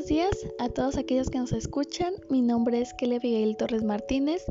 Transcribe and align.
buenos 0.00 0.08
días 0.08 0.46
a 0.58 0.70
todos 0.70 0.96
aquellos 0.96 1.28
que 1.28 1.38
nos 1.38 1.52
escuchan. 1.52 2.14
Mi 2.30 2.40
nombre 2.40 2.80
es 2.80 2.94
Kelly 2.94 3.16
Abigail 3.16 3.54
Torres 3.58 3.84
Martínez 3.84 4.42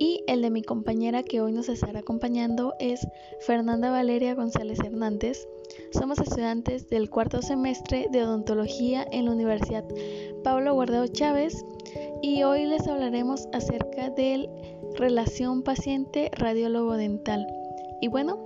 y 0.00 0.24
el 0.26 0.42
de 0.42 0.50
mi 0.50 0.62
compañera 0.62 1.22
que 1.22 1.40
hoy 1.40 1.52
nos 1.52 1.68
estará 1.68 2.00
acompañando 2.00 2.74
es 2.80 3.06
Fernanda 3.46 3.92
Valeria 3.92 4.34
González 4.34 4.80
Hernández. 4.80 5.46
Somos 5.92 6.18
estudiantes 6.18 6.88
del 6.88 7.10
cuarto 7.10 7.42
semestre 7.42 8.08
de 8.10 8.24
odontología 8.24 9.06
en 9.12 9.26
la 9.26 9.30
Universidad 9.30 9.84
Pablo 10.42 10.74
Guardado 10.74 11.06
Chávez 11.06 11.64
y 12.20 12.42
hoy 12.42 12.66
les 12.66 12.88
hablaremos 12.88 13.46
acerca 13.52 14.10
de 14.10 14.50
relación 14.96 15.62
paciente 15.62 16.28
radiólogo 16.32 16.94
dental. 16.94 17.46
Y 18.00 18.08
bueno, 18.08 18.36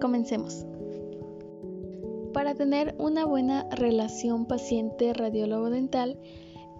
comencemos. 0.00 0.66
Para 2.32 2.54
tener 2.54 2.94
una 2.98 3.26
buena 3.26 3.68
relación 3.70 4.46
paciente-radiólogo 4.46 5.68
dental, 5.68 6.16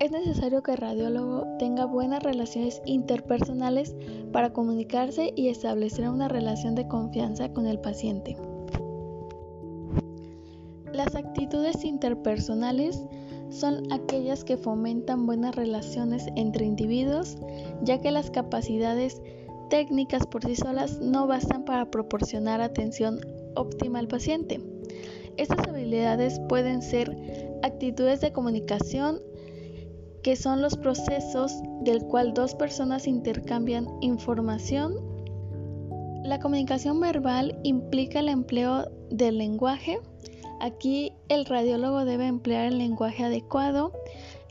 es 0.01 0.11
necesario 0.11 0.63
que 0.63 0.73
el 0.73 0.79
radiólogo 0.79 1.47
tenga 1.59 1.85
buenas 1.85 2.23
relaciones 2.23 2.81
interpersonales 2.87 3.95
para 4.33 4.53
comunicarse 4.55 5.33
y 5.37 5.49
establecer 5.49 6.09
una 6.09 6.29
relación 6.29 6.75
de 6.75 6.89
confianza 6.89 7.53
con 7.53 7.67
el 7.67 7.79
paciente. 7.79 8.37
Las 10.93 11.15
actitudes 11.15 11.85
interpersonales 11.85 13.05
son 13.51 13.93
aquellas 13.93 14.45
que 14.45 14.57
fomentan 14.57 15.27
buenas 15.27 15.55
relaciones 15.55 16.27
entre 16.35 16.65
individuos, 16.65 17.37
ya 17.83 17.99
que 17.99 18.11
las 18.11 18.31
capacidades 18.31 19.21
técnicas 19.69 20.27
por 20.27 20.45
sí 20.45 20.57
solas 20.57 20.99
no 21.01 21.27
bastan 21.27 21.65
para 21.65 21.91
proporcionar 21.91 22.63
atención 22.63 23.21
óptima 23.55 23.99
al 23.99 24.09
paciente. 24.09 24.61
Estas 25.37 25.67
habilidades 25.67 26.41
pueden 26.49 26.83
ser 26.83 27.17
actitudes 27.63 28.21
de 28.21 28.33
comunicación, 28.33 29.21
que 30.23 30.37
son 30.37 30.63
los 30.63 30.77
procesos 30.77 31.61
del 31.81 32.05
cual 32.05 32.35
dos 32.35 32.55
personas 32.55 33.07
intercambian 33.07 33.89
información. 34.01 34.95
La 36.23 36.39
comunicación 36.39 37.01
verbal 37.01 37.59
implica 37.65 38.21
el 38.21 38.29
empleo 38.29 38.89
del 39.11 39.39
lenguaje. 39.39 39.99
Aquí 40.61 41.13
el 41.29 41.45
radiólogo 41.45 42.05
debe 42.05 42.27
emplear 42.27 42.67
el 42.67 42.79
lenguaje 42.79 43.25
adecuado 43.25 43.93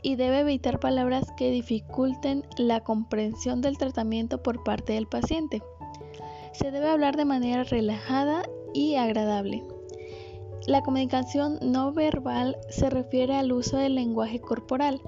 y 0.02 0.16
debe 0.16 0.40
evitar 0.40 0.80
palabras 0.80 1.24
que 1.36 1.50
dificulten 1.50 2.44
la 2.58 2.80
comprensión 2.80 3.62
del 3.62 3.78
tratamiento 3.78 4.42
por 4.42 4.62
parte 4.64 4.94
del 4.94 5.06
paciente. 5.06 5.62
Se 6.52 6.70
debe 6.70 6.88
hablar 6.88 7.16
de 7.16 7.24
manera 7.24 7.62
relajada 7.64 8.42
y 8.74 8.96
agradable. 8.96 9.62
La 10.66 10.82
comunicación 10.82 11.58
no 11.60 11.92
verbal 11.92 12.56
se 12.68 12.88
refiere 12.88 13.34
al 13.34 13.52
uso 13.52 13.78
del 13.78 13.96
lenguaje 13.96 14.40
corporal, 14.40 15.00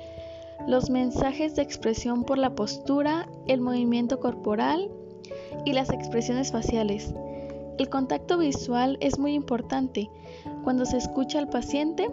los 0.66 0.90
mensajes 0.90 1.54
de 1.54 1.62
expresión 1.62 2.24
por 2.24 2.38
la 2.38 2.54
postura, 2.54 3.28
el 3.46 3.60
movimiento 3.60 4.18
corporal 4.18 4.90
y 5.64 5.72
las 5.72 5.90
expresiones 5.90 6.50
faciales. 6.50 7.14
El 7.78 7.88
contacto 7.88 8.38
visual 8.38 8.98
es 9.00 9.18
muy 9.18 9.34
importante. 9.34 10.10
Cuando 10.64 10.84
se 10.86 10.96
escucha 10.96 11.38
al 11.38 11.48
paciente, 11.48 12.10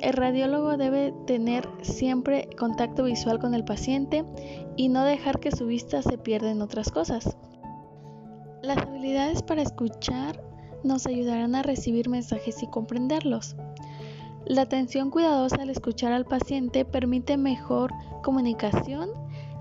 el 0.00 0.12
radiólogo 0.12 0.76
debe 0.76 1.12
tener 1.26 1.68
siempre 1.82 2.48
contacto 2.56 3.04
visual 3.04 3.40
con 3.40 3.54
el 3.54 3.64
paciente 3.64 4.24
y 4.76 4.88
no 4.88 5.04
dejar 5.04 5.40
que 5.40 5.50
su 5.50 5.66
vista 5.66 6.02
se 6.02 6.18
pierda 6.18 6.50
en 6.50 6.62
otras 6.62 6.90
cosas. 6.90 7.36
Las 8.62 8.78
habilidades 8.78 9.42
para 9.42 9.62
escuchar 9.62 10.45
nos 10.86 11.06
ayudarán 11.06 11.54
a 11.54 11.62
recibir 11.62 12.08
mensajes 12.08 12.62
y 12.62 12.66
comprenderlos. 12.68 13.56
La 14.46 14.62
atención 14.62 15.10
cuidadosa 15.10 15.56
al 15.56 15.70
escuchar 15.70 16.12
al 16.12 16.24
paciente 16.24 16.84
permite 16.84 17.36
mejor 17.36 17.92
comunicación 18.22 19.10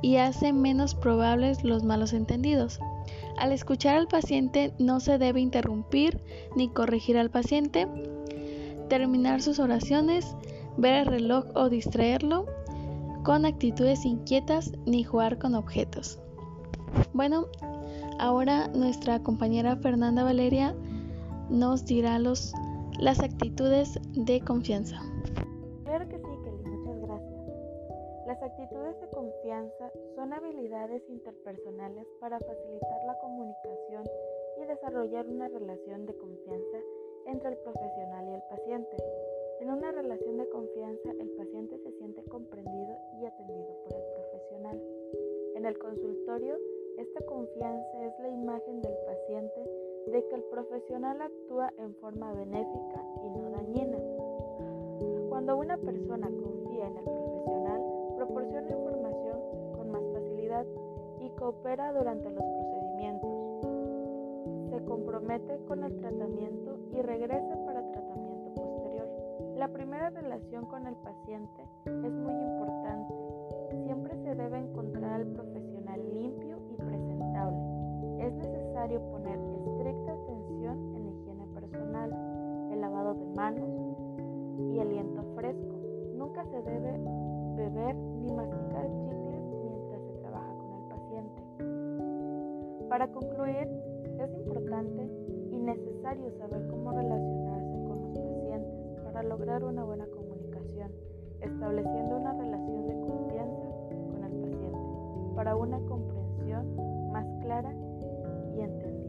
y 0.02 0.18
hace 0.18 0.54
menos 0.54 0.94
probables 0.94 1.64
los 1.64 1.84
malos 1.84 2.14
entendidos. 2.14 2.80
Al 3.38 3.52
escuchar 3.52 3.96
al 3.96 4.08
paciente 4.08 4.74
no 4.78 5.00
se 5.00 5.18
debe 5.18 5.42
interrumpir 5.42 6.22
ni 6.56 6.70
corregir 6.70 7.18
al 7.18 7.32
paciente, 7.32 7.88
terminar 8.88 9.42
sus 9.42 9.60
oraciones, 9.60 10.36
ver 10.78 10.94
el 10.94 11.06
reloj 11.08 11.46
o 11.56 11.70
distraerlo 11.70 12.46
con 13.24 13.46
actitudes 13.46 14.06
inquietas 14.06 14.72
ni 14.86 15.04
jugar 15.04 15.40
con 15.40 15.56
objetos. 15.56 16.20
Bueno, 17.14 17.48
ahora 18.20 18.68
nuestra 18.68 19.24
compañera 19.24 19.76
Fernanda 19.78 20.24
Valeria 20.24 20.76
nos 21.50 21.86
dirá 21.86 22.20
los, 22.20 22.54
las 23.00 23.20
actitudes 23.20 24.00
de 24.14 24.42
confianza. 24.42 25.00
Claro 25.84 26.08
que 26.10 26.18
sí, 26.18 26.24
Kelly, 26.44 26.64
muchas 26.64 27.02
gracias. 27.02 27.36
Las 28.28 28.42
actitudes 28.42 29.00
de 29.02 29.08
confianza 29.10 29.92
son 30.16 30.34
habilidades 30.34 31.04
interpersonales 31.10 32.08
para 32.20 32.40
facilitar 32.40 33.06
la 33.06 33.18
comunicación 33.20 34.04
y 34.62 34.66
desarrollar 34.66 35.28
una 35.28 35.48
relación 35.48 36.06
de 36.06 36.16
confianza 36.18 36.78
entre 37.28 37.50
el 37.50 37.58
profesional 37.58 38.28
y 38.28 38.34
el 38.34 38.42
paciente. 38.50 38.98
En 39.62 39.72
una 39.72 39.92
relación 39.92 40.38
de 40.38 40.50
confianza, 40.50 41.12
el 41.20 41.30
paciente 41.32 41.78
se 41.80 41.92
siente 41.94 42.24
comprendido 42.26 42.98
y 43.20 43.26
atendido 43.26 43.76
por 43.84 43.94
el 43.94 44.04
profesional. 44.14 44.82
En 45.56 45.66
el 45.66 45.78
consultorio, 45.78 46.58
esta 46.98 47.22
confianza 47.26 48.06
es 48.06 48.20
la 48.20 48.30
imagen 48.30 48.82
del 48.82 48.96
paciente 49.06 49.64
de 50.08 50.26
que 50.28 50.36
el 50.36 50.44
profesional 50.44 51.22
actúa 51.22 51.74
en 51.78 51.94
forma 51.96 52.34
benéfica 52.34 53.04
y 53.24 53.30
no 53.30 53.50
dañina. 53.50 53.98
Cuando 55.30 55.58
una 55.58 55.78
persona 55.78 56.28
confía 56.28 56.88
en 56.88 56.98
el 56.98 57.04
profesional, 57.04 57.82
proporciona 58.16 58.70
información 58.70 59.40
con 59.76 59.92
más 59.92 60.04
facilidad 60.14 60.66
y 61.20 61.30
coopera 61.32 61.92
durante 61.92 62.30
los 62.30 62.44
procedimientos. 62.44 63.32
Se 64.70 64.86
compromete 64.86 65.60
con 65.68 65.84
el 65.84 65.98
tratamiento 65.98 66.78
y 66.94 67.02
regresa 67.02 67.66
para 67.66 67.92
tratamiento 67.92 68.54
posterior. 68.54 69.08
La 69.58 69.68
primera 69.68 70.10
relación 70.12 70.66
con 70.66 70.88
el 70.88 70.96
paciente 70.96 71.62
es 71.86 72.12
muy 72.12 72.34
importante. 72.34 73.14
Siempre 73.84 74.16
se 74.24 74.36
debe 74.36 74.60
encontrar 74.60 75.05
manos 83.36 83.70
y 84.74 84.80
aliento 84.80 85.22
fresco. 85.36 85.76
Nunca 86.16 86.46
se 86.46 86.62
debe 86.62 86.98
beber 87.56 87.96
ni 87.96 88.32
masticar 88.32 88.88
chicles 89.04 89.44
mientras 89.64 90.02
se 90.04 90.14
trabaja 90.22 90.54
con 90.58 90.74
el 90.74 90.88
paciente. 90.90 91.42
Para 92.90 93.12
concluir, 93.12 93.68
es 94.20 94.34
importante 94.34 95.10
y 95.52 95.60
necesario 95.60 96.32
saber 96.38 96.68
cómo 96.68 96.92
relacionarse 96.92 97.84
con 97.84 98.02
los 98.02 98.20
pacientes 98.20 99.04
para 99.04 99.24
lograr 99.24 99.64
una 99.64 99.84
buena 99.84 100.06
comunicación, 100.08 100.92
estableciendo 101.42 102.18
una 102.18 102.34
relación 102.34 102.88
de 102.88 103.00
confianza 103.02 103.68
con 104.12 104.24
el 104.24 104.40
paciente 104.40 105.36
para 105.36 105.56
una 105.58 105.80
comprensión 105.80 107.12
más 107.12 107.26
clara 107.42 107.74
y 108.56 108.62
entendible. 108.62 109.06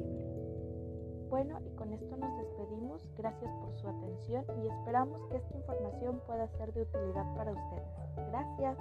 Bueno, 1.30 1.58
esto 1.96 2.16
nos 2.16 2.36
despedimos. 2.38 3.02
Gracias 3.16 3.50
por 3.60 3.74
su 3.80 3.88
atención 3.88 4.44
y 4.62 4.68
esperamos 4.68 5.20
que 5.28 5.36
esta 5.36 5.56
información 5.56 6.20
pueda 6.26 6.46
ser 6.58 6.72
de 6.72 6.82
utilidad 6.82 7.26
para 7.36 7.52
ustedes. 7.52 8.30
Gracias. 8.30 8.78